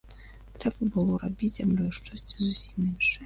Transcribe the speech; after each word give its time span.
Трэба 0.61 0.87
было 0.95 1.19
рабіць 1.25 1.51
з 1.57 1.63
зямлёю 1.63 1.91
штосьці 1.97 2.35
зусім 2.47 2.77
іншае. 2.89 3.17